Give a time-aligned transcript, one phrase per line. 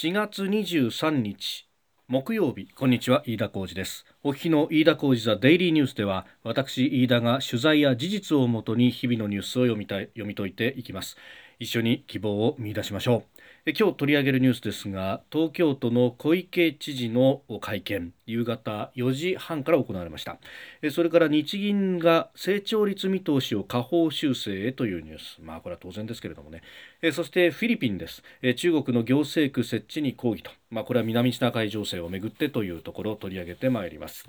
[0.00, 1.66] 4月23日
[2.06, 2.68] 木曜日。
[2.72, 4.06] こんにちは飯田浩二です。
[4.22, 11.16] お聞きの飯田浩二ザデイリーニュースでは私飯田が取材や事実をもとに日々のニュースを読みたい読み解いていきます。
[11.58, 13.37] 一緒に希望を見出しましょう。
[13.76, 20.38] 今日取り上げるニュースですが東京都の小池知事の会見夕方4時半から行われました。
[20.90, 25.38] それから日銀が成長率見通しを下方修正へというニュース。
[25.42, 26.62] まあこれは当然ですけれどもね。
[27.12, 28.22] そしてフィリピンです。
[28.56, 30.50] 中国の行政区設置に抗議と。
[30.70, 34.26] まあこれは南シナ海情勢をめぐってというところを取り上げてまいります。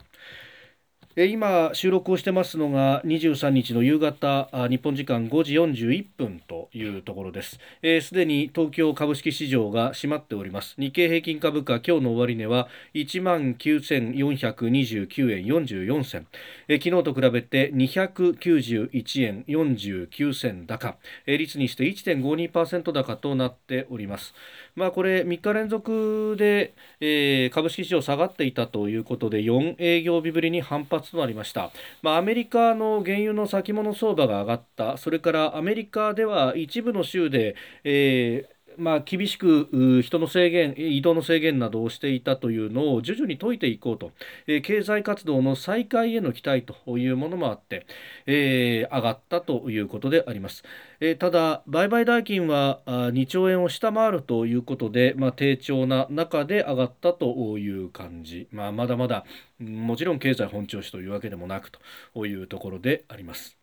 [1.16, 7.60] 今収録をしてますのが23日の夕方日本時間5時41分というところです。
[8.02, 10.76] すで、に東京株式市場が閉まっております。
[10.78, 16.28] 日経平均株価今日の終値は1万9429円44銭。
[16.70, 20.96] 昨日と比べて291円49銭高。
[21.26, 24.36] 率にして1.52%高となっております。
[24.80, 34.98] まあこれ3日連続で、えー、株式市場下がっていたということで4営業日ぶりに反発となりました、まあ、アメリカの原油の先物相場が上がった。
[34.98, 44.12] それからアメリカでは一部の州で、えーまあ、厳しく人の制限、移動の制限などをしていたというのを徐々に解いていこうと、
[44.48, 47.86] えー、経済活動の再開への期待というものもあって、
[48.26, 50.64] えー、上がったということであります。
[51.00, 59.26] えー、ただ、売買代金は2兆円を下回るということで、まあ、低調な中で上がったという感じ、まあ、まだまだ
[59.60, 61.70] もちろん経済本調子というわけでもなく
[62.14, 63.59] というところであります。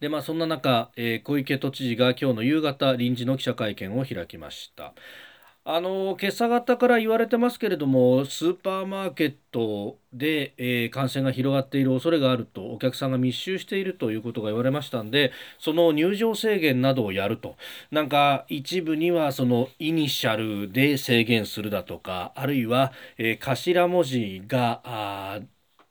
[0.00, 4.94] でまあそんな中、えー、小池都知事が今日の夕方臨時の記者会見を開きました。
[5.70, 17.56] あの今朝方から言われてますけれどもスーパーマーケットで、えー、感染が広がっている恐れがあるとお客さんが密集しているということが言われましたんでその入場制限などをやると。
[17.90, 25.42] なんか一部にはそのイニシャルで制限するだとかあるいは、えー、頭文字が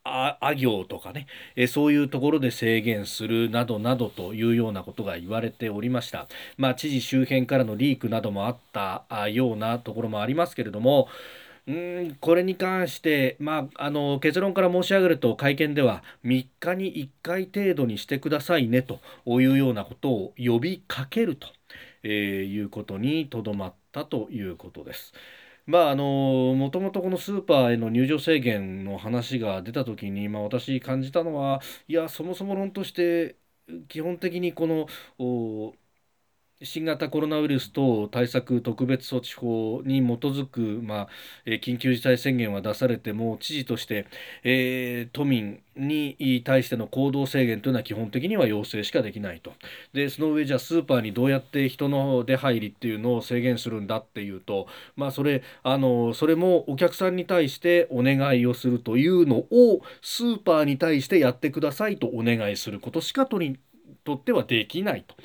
[0.08, 6.28] ああ行とかね、えそういうところで制限するなどなどというようなことが言われておりました。
[6.58, 11.08] まあ、知事周辺からのリークなどもあったようなところもありますけれども、
[11.68, 21.48] うんこれに関して、まあ、あの結論から申し上げると会見では3日に1回程度にしてくださいねというようなことを呼びかけると、
[22.04, 22.12] えー、
[22.54, 25.14] いうことにとどまったということです。
[25.68, 33.38] まああのもともとこのスーパーへの入場制限の話が出た時に、まあ、私感じたのはいやそもそも論として
[33.90, 34.88] 基本的にこの
[36.64, 41.08] 新型コロナウイルス等対策特別措置法に基づく、まあ、
[41.46, 44.08] 緊急事態宣言は出されても知事として、
[44.44, 49.54] えー、都民に対しての行動制限というのは基本的には要請しかできないと
[49.94, 54.66] でその上じゃあスーパーにどうやって人の出入りっていうのを制限するんだっていうと、
[54.96, 63.60] まあ、それあのそれもお客さんに対してお願いをするというのをスーパーに対してやってくださいとお願いすることしか取り
[64.04, 65.16] とってはできないと。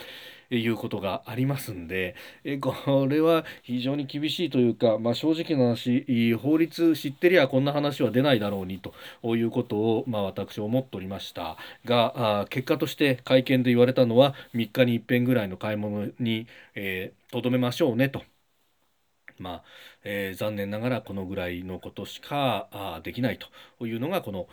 [0.57, 2.15] いうことがありますんで、
[2.45, 8.81] えこれは非常に厳しいというか、まあ、正直な話法律知ってりゃこんな話は出ないだろうに
[9.23, 16.47] ということを、まあ、私思っておりましたがあ結果として会見で言われたのは3日に一遍ぐらいの買い物に
[17.31, 18.23] とど、めましょうねと。
[19.39, 19.65] まあ
[20.05, 23.39] えー、残念ながらこのぐらいのことしかあできない
[23.79, 24.47] というのがこの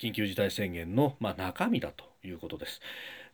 [0.00, 2.80] 緊急事態宣言の、まあ、中身だということです。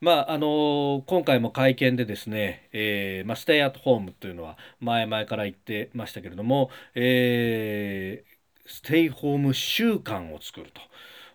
[0.03, 10.73] まああの今回も会見でですね、えーまあ、ステイアットホームというのは前々から言ってましたけれども、えー、ステイホーム週間を作る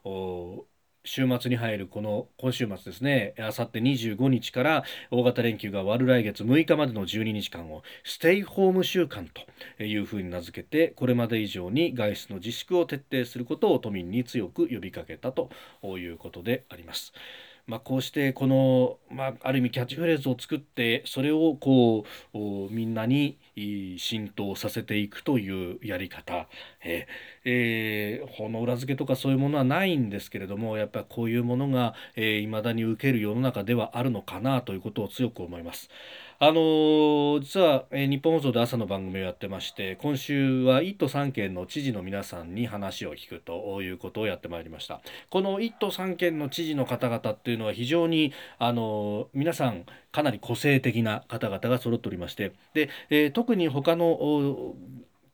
[0.03, 0.67] と。
[1.05, 9.29] 週末に入るこの今週末ですねあさって25日から大型連休が終わる来月6日までの12日間をステイホーム週間
[9.78, 15.49] というふうに名付けてこれまで以上に外出の自粛を徹底することを都民に強く呼びかけたと
[15.97, 17.13] いうことであります。
[17.67, 22.38] まあ、こうしてこの、まあ、ある意味キャッチフレーズを作ってそれをこう
[22.72, 23.37] みんなに
[23.97, 26.47] 浸透させていくというやり方、
[26.84, 27.08] え
[27.43, 35.90] えー、法の裏付けとかそういうものはないんですけれどもやっぱりこういうものがいま、えー、だに受ける世の中ではあるのかなということを強く思います。
[36.39, 45.01] あのー、実は、えー、日本放送で朝の番組をやってまして今週は1都3県の知事の皆さんに話を聞くということをやってまいりました。
[45.31, 54.75] この1都3県の知事の方々っていうのは非常に、あのー、皆さんかなり個性的な方々が揃っておりましてで、えー、特に他の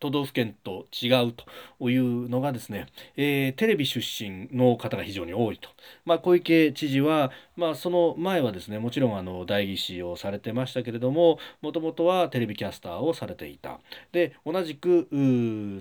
[0.04, 1.32] 都道府県と違う
[1.80, 5.70] というのがですね、えー、テレビ出身の方が非常に多いと、
[6.04, 13.80] まあ、小池知事は、まあ、その前はですねもちろんあの代議士をされてましたけれどももともとはテレビキャスターをされていた。
[14.12, 15.08] で同じく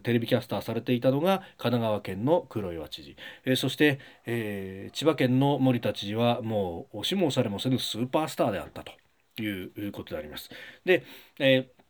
[0.05, 10.49] テレビキャスターされていたのが神奈川県の黒岩知事、えー、そして、えー、千葉県の森田知事はもう押しも押されもせぬスーパースターであったということであります。
[10.85, 11.03] で、
[11.41, 11.82] えー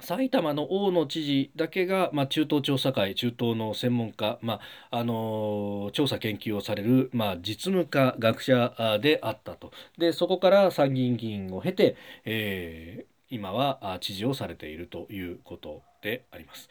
[0.00, 4.60] 埼玉の大野知事だけが、まあ、中東調査会中東の専門家、ま
[4.90, 16.68] ああのー、調査研究をされる、まあ、実務家学者であったとでそこから参議院議員を経て、えー、今は知事をされているということであります。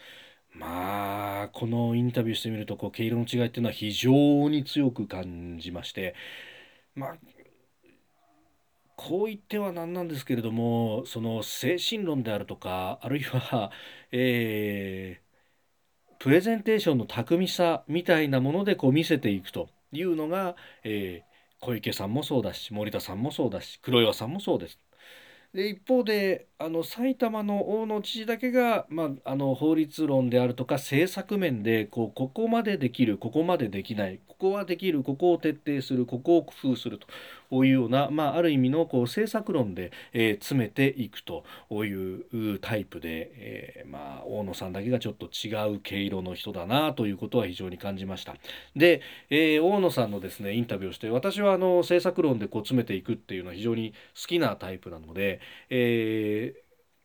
[0.54, 6.14] まあこのインタビューしてみるとこう毛色の違いっていうのは非常に強く感じまして
[6.94, 7.16] まあ
[9.04, 13.72] こう言っては何なんですけれどもその精神論であるとかあるいは、
[14.12, 24.80] えー、プレゼンテーションの巧みさみたいなものでこう見せていくというのが、えー、小池さんもそうだし森田さんもそうだし黒岩さんもそうです。
[25.54, 37.08] で一方であの埼玉の大野知事だけが、まあ、あの法律論であるとか政策面でこうここまでできるここまでできないここはできるここを徹底するここを工夫すると
[37.64, 41.44] いうような、まあ、ある意味のこう政策論で、えー、詰めていくと
[41.84, 48.36] いうタイプで、えー、まあ、大野さんだけがちょっと違う毛色の人だなということは非常に感じました。
[48.76, 56.51] で、えー、大野さんのですねインタビューをして私はあの政策論でこう詰めていくっていうのは非常に好きなタイプなので、えー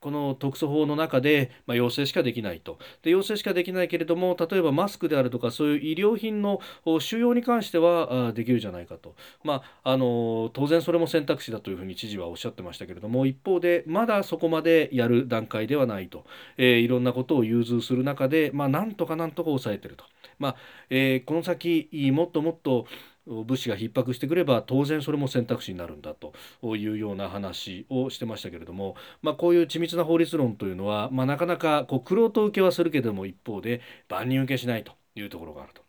[0.06, 2.78] この特措法の中で、まあ、要請しかできないと。
[3.02, 6.60] で要請しかできないけれども例えばマスクであるとかそういう医療品の
[7.00, 16.24] 収容に関してはできるじゃないかと、まあ、あの当然それも選択肢だというふうに知事はおっしゃってましたけれども一方でまだそこまでやる段階ではないと、
[16.56, 20.04] えー、いろんなことを融通する中で、まあ、なんとかなんとか抑えてると。
[20.38, 20.56] まあ
[20.90, 22.86] えー、この先もっともっと
[23.26, 26.32] 物資が逼迫してくれば当然それも選択肢になるんだと
[26.76, 35.82] いうような話をしてましたけれども、まあ、こういう緻密な法律論というのは、まあ、なかなかこう玄人受けはするけれども一方で万人受けしないというところがあると。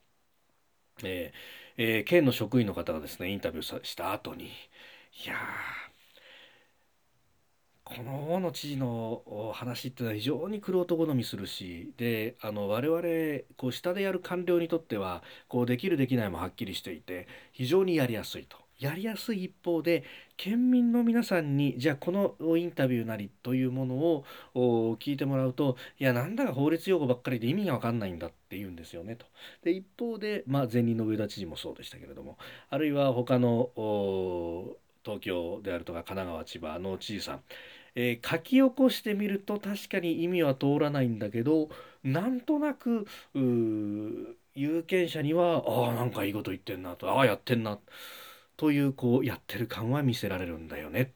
[1.04, 4.50] えーえー、県の職員の方がですねインタビューした後にい
[5.28, 5.87] やー
[7.88, 18.58] この大野知事の話っていうのは非常に玄人好みするしであの我々こう下でやる官僚にとってはこうできるできないもはっきりしていて非常にやりやすいと。
[18.78, 20.04] やりやすい一方で
[20.36, 24.26] 県民の皆さんにじゃあこのインタビューなりというものを
[24.98, 29.26] 聞いてもらうといやなんだか法律用語ばっかりで意味が分かんないんだって言うんですよねと。
[29.64, 32.38] で一方で、まあ、前任の上田知事もそうでしたけれども
[32.70, 33.72] あるいは他の
[35.04, 37.42] 東京であるとか神奈川千葉の知事さん
[38.00, 41.70] えー、書き起こしてみると確かに意味は通らないんだけど
[42.04, 43.08] なんとなく
[44.54, 47.80] 有権者にはああなんかいいこと言ってんなとああやってんな
[48.56, 51.14] というこうやってる感は見せられるんだよね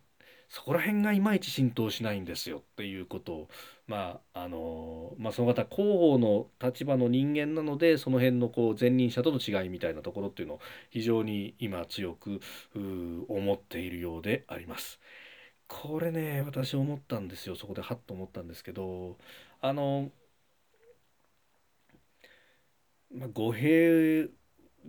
[0.49, 3.47] そこら辺がいまいち浸透しないんですよっていうことを
[3.87, 12.39] まああのまあ、その方広報の立場の人間なのでその辺のこう前任者との違いみたいなところっていうのを非常に今強く
[12.73, 14.99] 思っているようであります。
[15.71, 17.55] これね私思ったんですよ。
[17.55, 19.17] そこでハッと思ったんですけど
[19.61, 20.11] あの、
[23.13, 24.29] まあ、語弊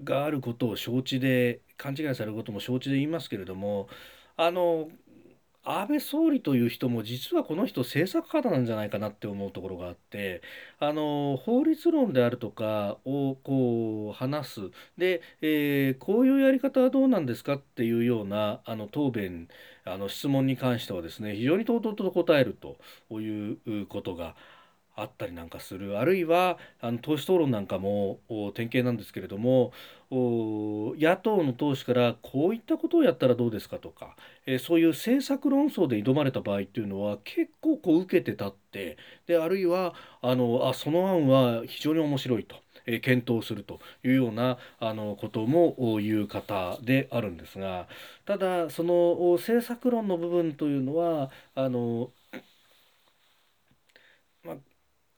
[0.04, 3.88] があることを承知で勘違いされることも承知で言いますけれども
[4.36, 4.88] あの
[5.64, 10.42] 安倍総理という人も実はこの人政策家なんじゃないかなって思うところがあって
[10.80, 14.60] あの法律論であるとかをこう話す。
[14.98, 19.48] で、えー、こういうやり方はどうなんですかっていうようなあの答弁
[19.84, 22.76] あの質問に関してはですね非常に唐々と答えると
[23.20, 24.34] いうことが
[24.94, 25.98] あったりなんかする。
[25.98, 28.20] あるいはあの党首討論なんかも
[28.54, 29.72] 典型なんですけれども
[30.14, 34.14] 野党の党首からこういったことをやったらどうですかとか、
[34.46, 42.56] えー、そういう政策論争で挑まれた場合っていうのは結構こう受けて立ってであるいはあのあその案は非常に面白いと。
[42.84, 47.86] え検討するというようなあのことも言う方であるんですが
[48.24, 52.10] ただその政策論の部分というのはあの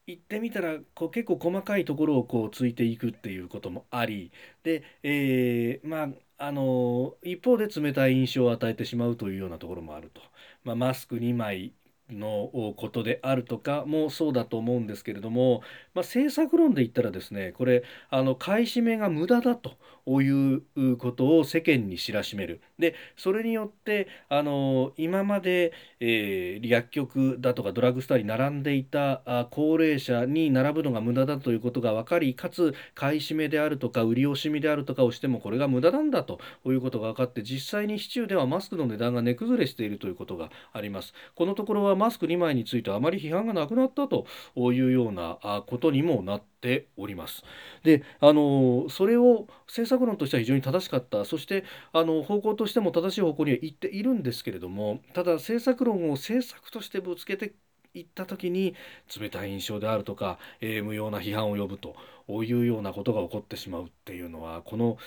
[0.06, 4.32] 行ってみたらこう結構細かいところをこうついていくっていうこともあり
[4.62, 10.20] で、えー、まああの一方で冷たい印象を与えてしまうというようなところもあると、
[10.64, 11.74] まあ、マスク2枚
[12.10, 15.62] のことであるとかもそうだと思うんですけれども、
[15.94, 41.14] まあ、政策論で言ったらですねこれあの買い占めが無駄だということを世間に知らしめるでそれによってあの今まで、えー、薬局だとかドラッグストアに並んでいたあ高齢者に並ぶのが無駄だということが分かりかつ買い占めであるとか売り惜しみであるとかをしてもこれが無駄なんだということが分かって実際に市中ではマスクの値段が値崩れしているということがあります。
[41.34, 47.42] このところはマスク2枚についてあまり批判がなくなったというようなことにもなっております。
[47.82, 57.54] であのそれを政策論としては非常に正しかったそしてあの方向としても正しい方向には行っているんですけれどもただ政策論を政策としてぶつけて
[57.94, 58.74] いった時に
[59.20, 61.94] 冷たい印象であるとか、えー、無用な批判を呼ぶと
[62.42, 64.98] いうようなことが起こってしまうっていうのはこの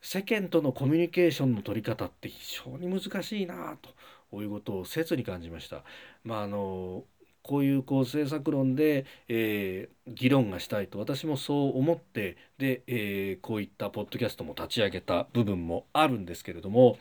[0.00, 3.90] 世間とのコミュニケーションの取り方って非常に難しいなと
[4.32, 5.84] ういうことを切に感じました。
[6.24, 7.04] まああの
[7.42, 16.98] こういうこう政策論で、えー、議論がしたいと私もそう思ってで、えー、こういったポッドキャストも立ち上げた部分もあるんですけれども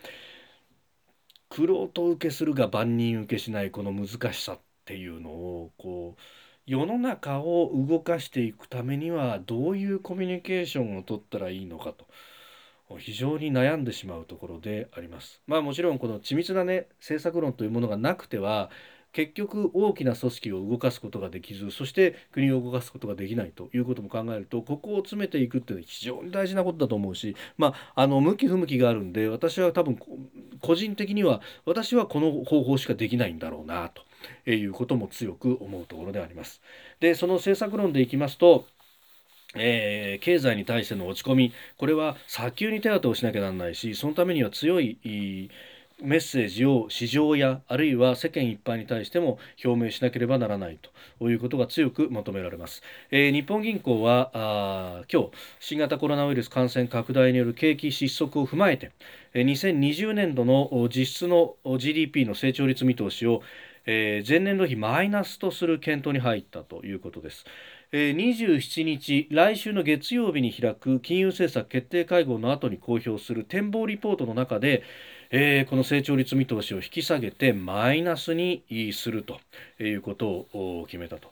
[1.49, 6.21] 玄人受けするが万人受けしないこの難しさっていうのをこう
[6.65, 12.05] 世の中を動かしていくためにはどういうコミュニケーションをとったらいいのかと。
[12.97, 15.41] 非常に悩んでしまうところであります。
[15.47, 18.69] まあもちろんこの緻密なね政策論というものがなくては
[19.13, 29.97] 結局大きな組織を動かすことができずそして国を動かすことができないということも考えるとここを詰めていくっていうのは非常に大事なことだと思うしまああの向き不向きがあるんで私は多分
[30.61, 33.89] 個人的には私はこの方法しかできないんだろうな
[34.45, 36.61] ということも強く思うところであります。
[36.99, 38.67] でその政策論でいきますと
[39.55, 44.97] えー、経済に対しての落ち込みこれは早急に手当てをしなきゃなんないしそのためには強い
[45.99, 50.77] メッセージを市場やあるいは世間一般に対しても表明しなければならない
[51.17, 58.91] ということが強く求められます、えー、日本銀行はあ今日新型コロナウイルス感染拡大による景気失速を踏まえて
[59.33, 63.41] 2020年度の実質の GDP の成長率見通しを、
[63.87, 67.45] えー、前年度比マイナスとする検討に入ったということです。
[67.91, 74.83] 27日来週の月曜日に開く金融政策決定会合の後に公表する展望リポートの中で
[75.29, 78.63] えー、この成長率見通しを引き下げてマイナスに
[78.93, 79.39] すると
[79.83, 81.31] いうことを決めたと。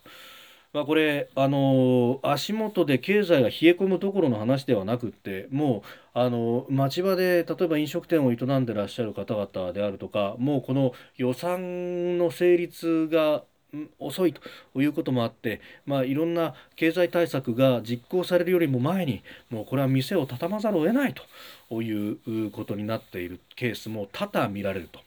[0.74, 13.44] まあ、これ、あの足元で経済が冷え込むどころの話ではなくってもう、あの町場で例えば飲食店を営んでらっしゃる方々であるとかもうこの予算の成立が
[14.00, 14.42] 遅いと
[14.82, 25.05] いうこともあって、まあ、いろんな経済対策が実行されるよりも前にもうこれは店を畳まざるを得ないということになっているケースも多々見られると。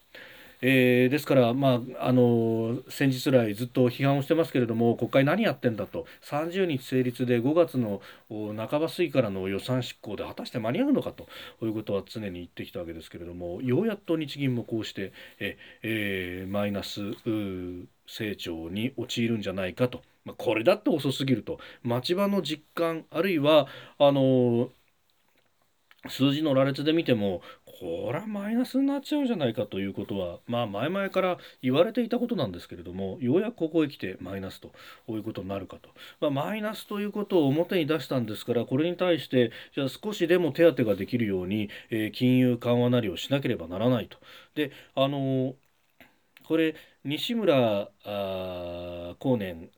[0.60, 6.06] えー、ですから、まあ、あの先日来ずっと批判をしてますけれども国会何やってんだと。
[6.22, 11.28] 30日成立で5月の半ば過ぎからの予算執行で果たして間に合うのかと。
[11.62, 17.00] いうことは常に言ってきたわけですけれどもようやっと日銀もこうしてえ、えー、マイナス
[18.06, 21.58] 成長に陥るんじゃないかと、まあ、これだって遅すぎると。
[21.82, 23.66] 町場の実感あるいは
[23.98, 24.70] あの
[26.08, 27.42] 数字の羅列で見ても
[27.80, 34.72] これはマイナスになっちゃうんじゃないかということはまあ前々から言われていたことなんですけれどもようやくここへ来てマイナスと
[35.08, 44.18] いうことになるかと、まあ、マイナスということを表に出したんですからこれに対してじゃあ少しでも手当てができるように、えー、金融緩和なりをしなければならないと。
[44.56, 45.54] であのー、
[46.48, 49.70] これ西村後年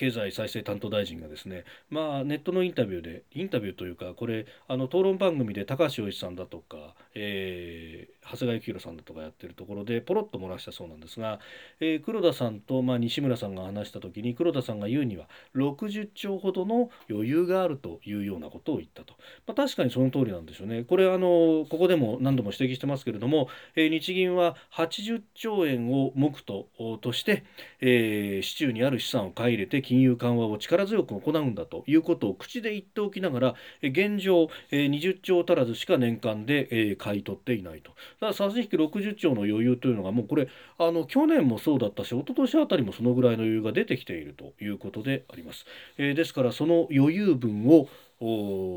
[0.00, 11.40] 経済再生担当大臣がですね、まあ、ネットのインタビューでインタビューというかこれあの討論番組で高橋洋一さんだとか、えー、長谷川幸宏さんだとかやってるところでポロッと漏らしたそうなんですが、
[11.80, 19.14] えー、黒田さんと、まあ、西村さんが話した時に黒田さんが言うには60兆ほどの余裕があるというようなことを言ったと、
[19.46, 20.84] まあ、確かにその通りなんでしょうね。
[20.84, 26.68] これあのここでも何度も指摘してますけれども、えー、日銀は80兆円を目途
[27.00, 27.44] として、
[27.80, 37.92] えー、市中にある資産を買い入れて金融緩和を力強く行うんだということを口で言っておきながら現状20兆足らずしか年間で買い取っていないと。
[38.20, 40.48] だから差し引き60兆の余裕というのがもうこれ
[40.78, 45.64] あの去年もそうだったし一昨年あたりもそのぐらいの余裕が出てきているということであります。
[45.98, 47.88] えですからその余裕分を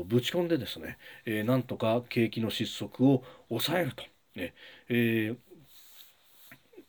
[0.06, 4.04] ぶち込んでですね、えー、なんとか景気の失速を抑えると。
[4.34, 4.54] ね
[4.88, 5.36] えー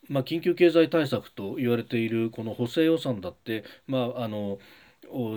[0.08, 4.60] まあ、緊急経済対策と言われているこの補正予算だって、まあ、あの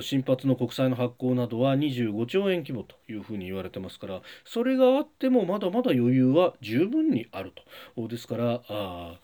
[0.02, 7.52] 新発の国債の発行などは25兆円規模というふうに言われてますからそれがあってもまだまだ余裕は十分にある
[7.96, 9.20] とですからあ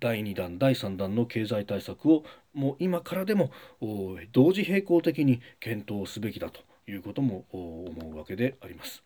[0.00, 3.50] 第2弾第3弾の経済対策をもう今からでも
[4.32, 9.02] 同時並行的に検討すべきだということも思うわけであります。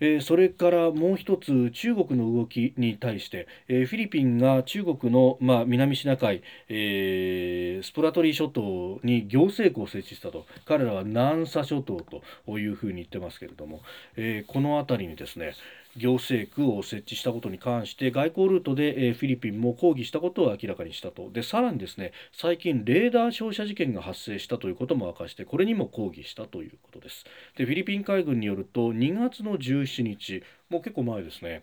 [0.00, 10.46] え、それからもう一つ中国の動きに対して、え、フィリピンが中国の、ま、南シナ海、え、スプラトリー諸島に行政区を設置したと。
[10.64, 12.00] 彼らは南沙諸島
[12.46, 13.82] というふうに言ってますけれども、
[14.16, 15.54] えこの辺りにですね
[15.96, 21.30] 行政区を設置したことに関して外交ルートで、えフィリピンも抗議したことを明らかにしたと。
[21.30, 27.24] でさらにですね最近レーダー照射事件が発生したということも明かしてこれにも抗議したということです。
[27.56, 31.62] でフィリピン海軍によると2月の17日もう結構前ですね。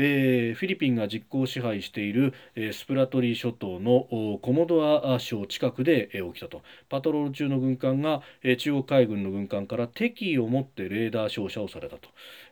[0.00, 6.62] えー、フィリピンが実効支配している、えー、スプラトリー諸島のコモドア省近くで、えー、起きたと。
[6.88, 12.08] パトロール中の軍艦が、えー、中国海軍の軍艦から敵意を持ってレーダー照射をされたと。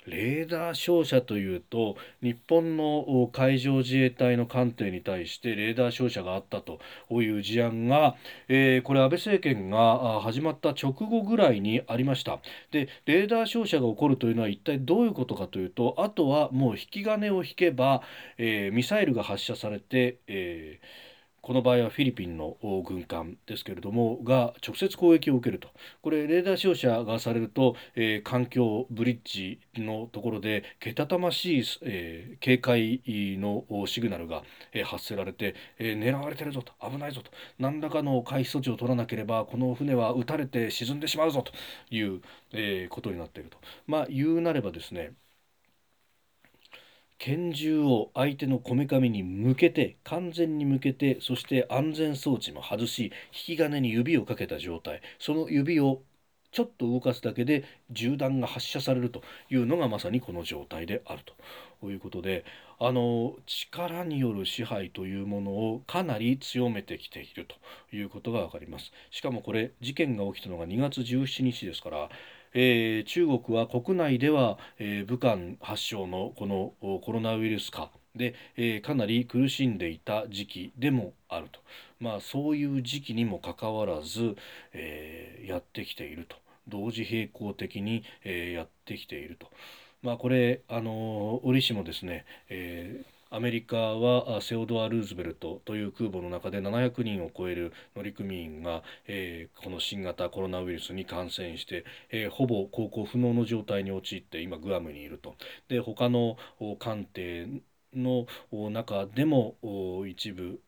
[0.06, 6.78] レーダー照射というと日本の海上自衛隊の艦艇に対してレーダー照射があったと。
[7.10, 8.16] いう事案が、
[8.48, 12.40] えー、これ安倍政権が始まった直後ぐらいにありました。
[12.70, 18.02] でレーダー照射が起こるというのは一体どういうことかというとあとはもう引き金を引けば、
[18.38, 21.06] えー、ミサイルが発射されて、えー
[21.46, 25.68] この場合はフィリピンの軍艦ですけれどもが直接攻撃を受けると。
[26.02, 33.00] これレーダー照射がされると、えー、環境ブリッジのところでけたたましい、え、警戒
[33.38, 36.72] のシグナルが、え、発せられて、え、狙われてるぞと。
[36.84, 37.30] 危ないぞと。
[37.60, 41.52] 何らかの回避措置を取らなければこの船は撃たれて沈んでしまうぞと
[41.94, 42.22] いう、
[42.54, 43.58] え、ことになっていると。
[43.86, 45.12] まあ言うなればですね
[47.18, 55.00] 拳銃を相手のこめかみに向けて完全に向けてそして安全装置も外し引き金に指をかけた状態。
[55.18, 56.02] その指を
[56.52, 61.34] ちょっと動かすだけで銃弾が発射されるというのがまさにこの状態であると。
[61.84, 62.44] いうことで
[62.78, 67.54] あの力による支配というものをかなり強めてきていると
[67.94, 68.92] いうことが分かります。
[69.10, 72.08] しかもこれ事件が起きたのが2月17日ですから
[72.54, 81.60] えー、中国は国内では、えー、武漢発祥のこのコロナウイルス化で、えー、かなり苦しんでいた時期でもあると、
[82.00, 84.36] まあ、そういう時期にもかかわらず、
[84.72, 86.36] え、やってきていると
[86.68, 89.50] 同時並行的に、え、やってきていると。
[90.02, 105.34] まあ、これあの折しもですね、えーアメリカはセオドア・ルーズベルトという空母の中で700人を超える乗組員が、えー、この新型コロナウイルスに感染して、えー、ほぼ航行不能の状態に陥って今グアムにいると
[105.68, 106.36] で他の
[106.78, 107.48] 艦艇
[107.94, 108.26] の
[108.70, 109.56] 中でも
[110.06, 110.60] 一部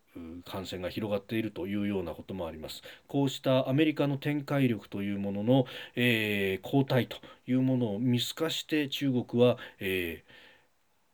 [0.44, 2.82] 感染が広がっているというようなこともあります。
[3.06, 10.47] こうしたアメリカの展開力というものの、えー、後退というものを見透かして中国は、えー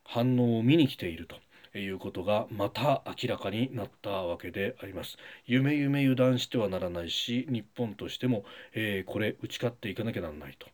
[0.05, 1.35] 反応を見に来ていると。
[1.79, 5.17] いうことがまた明らかになったわけであります。
[5.45, 10.67] 夢夢油断してはならないし日本としても、えー、これ打ち勝っていかなきゃならないと。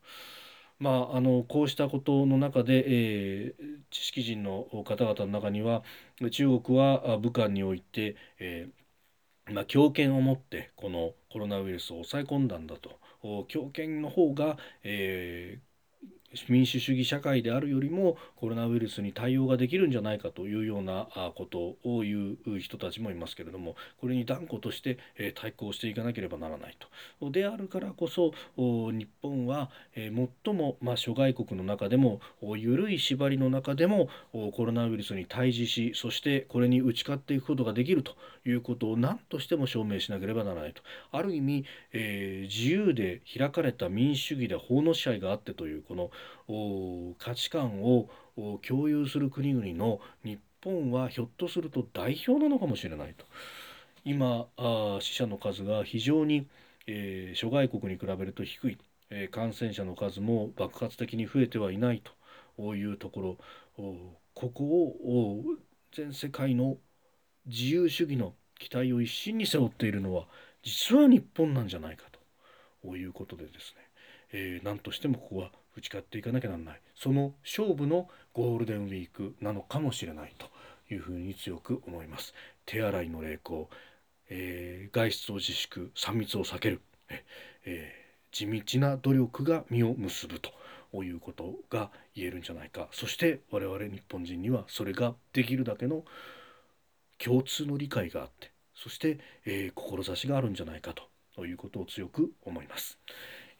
[0.79, 5.83] まあ、あのこうしたことの中で、えー、知識人の方々の中には
[6.31, 12.99] 中国は武漢において、えーまあ、強権を持ってこのコロナウイルスを抑え込んだんだと
[13.47, 15.70] 強権の方が、えー、
[16.47, 24.97] 民主主義社会であるよりもコロナウイルスに対応ができるんじゃないかというようなことを言う人たちもいますけれどもこれに断固として
[25.35, 26.77] 対抗していかなければならない
[27.19, 27.31] と。
[27.31, 38.15] であるからこそ日本は最も、ま、諸外国の中でも緩い縛りの中でもコロナウイルスに対峙しそしてこれに打ち勝っていくことができると
[38.45, 40.81] いうことを何としても証明しなければならないと。
[41.11, 46.11] ある意味、え、自由で開かれた民主主義で法の支配があってというこの
[47.17, 48.09] 価値観を
[48.67, 53.25] 共有する国々の日本はひょっとすると代表なのかもしれないと。
[54.03, 56.47] 今あ死者の数が非常に、
[56.87, 58.77] えー、諸外国に比べると低い、
[59.11, 62.01] えー、感染者の数も爆発的に増えてはいない
[62.57, 63.37] というところ。
[64.33, 65.43] ここを
[65.91, 66.77] 全世界の
[67.45, 70.27] 自由主義の期待を一身に背負っているのは
[70.63, 72.05] 実は日本なんじゃないか
[72.83, 73.81] ということでですね、
[74.31, 80.47] えー、何としてもここは打ち勝っていかなきゃなんないその勝負のゴールデンウィークなのかもしれないと
[80.93, 82.33] いうふうに強く思います
[82.65, 83.69] 手洗いの励行、
[84.29, 87.23] えー、外出を自粛3密を避ける、え
[87.65, 90.51] えー、地道な努力が実を結ぶと
[91.03, 96.03] いうことが言えるんじゃないかそして我々日本人にはそれができるだけの
[97.17, 100.93] 共通の理解があってそして、えー、志があるんじゃないか
[101.35, 102.97] ということを強く思います。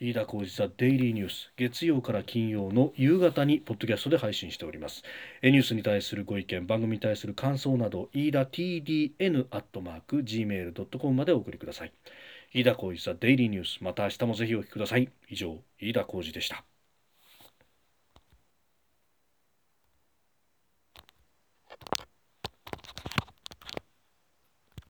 [0.04, 5.04] 飯田浩司ザデイリーニュース月曜から金曜の夕方にポッドキャストで配信しております。
[5.44, 11.94] ニュースに対するご意見番組に対する感想など飯田 TDN アットマーク gmail.com までお送りください。
[12.52, 15.08] 飯田浩司ザデイリーニュースまた明日もぜひお聞きください。
[15.30, 16.66] 以上飯田浩司でした。